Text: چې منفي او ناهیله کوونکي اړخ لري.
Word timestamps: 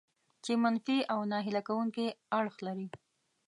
چې 0.43 0.51
منفي 0.63 0.97
او 1.13 1.19
ناهیله 1.31 1.61
کوونکي 1.67 2.05
اړخ 2.39 2.55
لري. 2.67 2.87